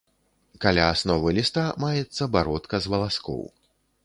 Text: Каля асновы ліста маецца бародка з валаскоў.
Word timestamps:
Каля 0.63 0.87
асновы 0.93 1.33
ліста 1.39 1.67
маецца 1.85 2.29
бародка 2.37 2.75
з 2.87 2.97
валаскоў. 2.97 3.41